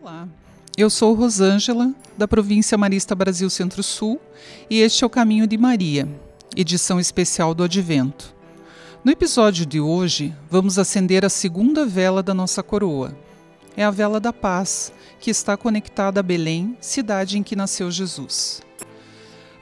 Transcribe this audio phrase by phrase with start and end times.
[0.00, 0.28] Olá,
[0.76, 4.20] eu sou Rosângela, da província Marista Brasil Centro-Sul,
[4.70, 6.08] e este é o Caminho de Maria,
[6.56, 8.32] edição especial do Advento.
[9.02, 13.12] No episódio de hoje, vamos acender a segunda vela da nossa coroa.
[13.76, 18.62] É a vela da paz, que está conectada a Belém, cidade em que nasceu Jesus.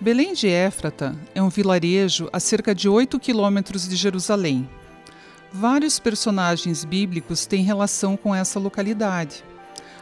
[0.00, 4.68] Belém de Éfrata é um vilarejo a cerca de 8 quilômetros de Jerusalém.
[5.52, 9.44] Vários personagens bíblicos têm relação com essa localidade.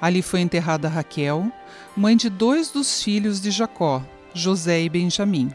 [0.00, 1.50] Ali foi enterrada Raquel,
[1.96, 4.02] mãe de dois dos filhos de Jacó,
[4.34, 5.50] José e Benjamim.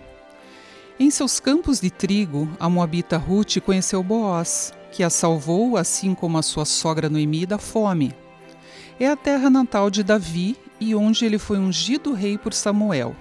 [1.00, 6.38] Em seus campos de trigo, a moabita Ruth conheceu Boaz, que a salvou, assim como
[6.38, 8.14] a sua sogra Noemi, da fome.
[9.00, 13.16] É a terra natal de Davi e onde ele foi ungido rei por Samuel.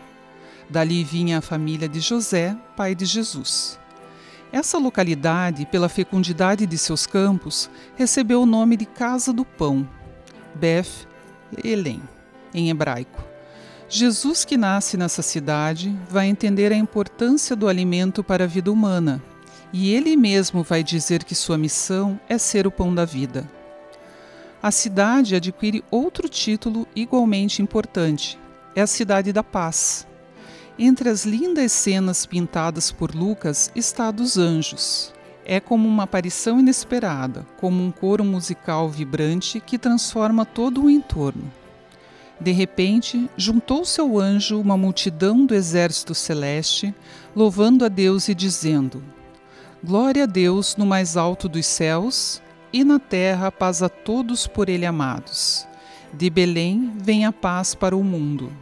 [0.69, 3.79] Dali vinha a família de José, pai de Jesus.
[4.53, 9.89] Essa localidade, pela fecundidade de seus campos, recebeu o nome de Casa do Pão,
[10.55, 11.10] Beth
[11.63, 12.03] Elém,
[12.55, 13.23] em hebraico.
[13.89, 19.21] Jesus, que nasce nessa cidade, vai entender a importância do alimento para a vida humana,
[19.73, 23.51] e ele mesmo vai dizer que sua missão é ser o pão da vida.
[24.63, 28.39] A cidade adquire outro título igualmente importante:
[28.77, 30.07] é a Cidade da Paz.
[30.79, 35.13] Entre as lindas cenas pintadas por Lucas está a dos anjos.
[35.51, 41.51] É como uma aparição inesperada, como um coro musical vibrante que transforma todo o entorno.
[42.41, 46.95] De repente, juntou-se ao anjo uma multidão do exército celeste,
[47.35, 49.03] louvando a Deus e dizendo:
[49.83, 52.41] Glória a Deus no mais alto dos céus,
[52.73, 55.67] e na terra paz a todos por ele amados.
[56.15, 58.53] De Belém vem a paz para o mundo.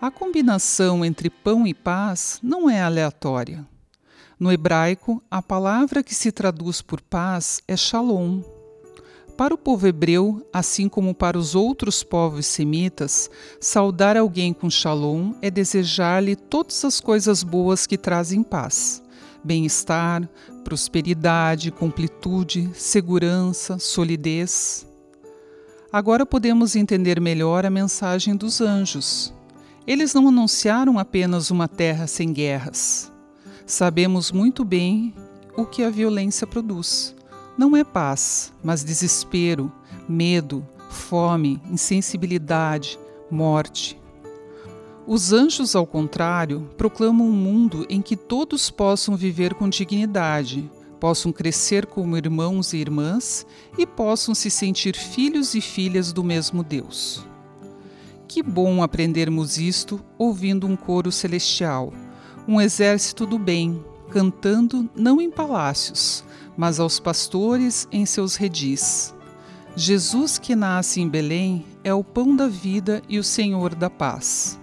[0.00, 3.75] A combinação entre pão e paz não é aleatória.
[4.38, 8.42] No hebraico, a palavra que se traduz por paz é shalom.
[9.34, 15.32] Para o povo hebreu, assim como para os outros povos semitas, saudar alguém com shalom
[15.40, 19.02] é desejar-lhe todas as coisas boas que trazem paz:
[19.42, 20.28] bem-estar,
[20.62, 24.86] prosperidade, completude, segurança, solidez.
[25.90, 29.32] Agora podemos entender melhor a mensagem dos anjos.
[29.86, 33.15] Eles não anunciaram apenas uma terra sem guerras
[33.66, 35.12] Sabemos muito bem
[35.56, 37.16] o que a violência produz.
[37.58, 39.72] Não é paz, mas desespero,
[40.08, 42.96] medo, fome, insensibilidade,
[43.28, 44.00] morte.
[45.04, 51.32] Os anjos, ao contrário, proclamam um mundo em que todos possam viver com dignidade, possam
[51.32, 53.44] crescer como irmãos e irmãs
[53.76, 57.26] e possam se sentir filhos e filhas do mesmo Deus.
[58.28, 61.92] Que bom aprendermos isto ouvindo um coro celestial
[62.48, 66.24] um exército do bem, cantando não em palácios,
[66.56, 69.14] mas aos pastores em seus redis.
[69.74, 74.58] Jesus que nasce em Belém é o pão da vida e o Senhor da paz.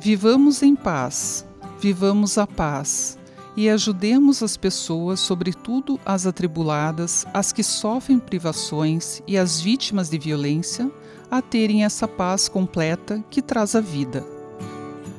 [0.00, 1.44] Vivamos em paz,
[1.80, 3.18] vivamos a paz
[3.56, 10.18] e ajudemos as pessoas, sobretudo as atribuladas, as que sofrem privações e as vítimas de
[10.18, 10.88] violência,
[11.28, 14.37] a terem essa paz completa que traz a vida.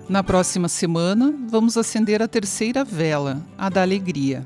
[0.09, 4.44] Na próxima semana, vamos acender a terceira vela, a da alegria.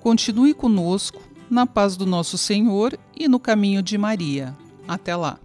[0.00, 4.56] Continue conosco, na paz do nosso Senhor e no caminho de Maria.
[4.86, 5.40] Até lá!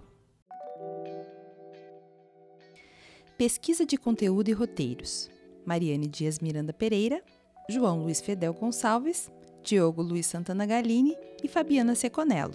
[3.40, 5.32] Pesquisa de conteúdo e roteiros:
[5.66, 7.20] Mariane Dias Miranda Pereira,
[7.68, 9.32] João Luiz Fedel Gonçalves,
[9.64, 12.54] Diogo Luiz Santana Galini e Fabiana Seconello.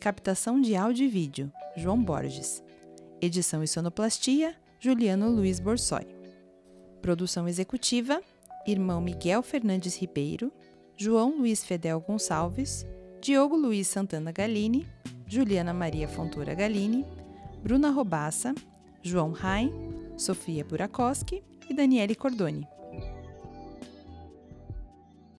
[0.00, 2.64] Captação de áudio e vídeo: João Borges.
[3.20, 6.21] Edição e sonoplastia: Juliano Luiz Borsoi.
[7.02, 8.22] Produção executiva:
[8.64, 10.52] Irmão Miguel Fernandes Ribeiro,
[10.96, 12.86] João Luiz Fedel Gonçalves,
[13.20, 14.86] Diogo Luiz Santana Galini,
[15.26, 17.04] Juliana Maria Fontoura Galini,
[17.60, 18.54] Bruna Robassa,
[19.02, 19.72] João Rain,
[20.16, 22.66] Sofia Burakoski e Daniele Cordoni.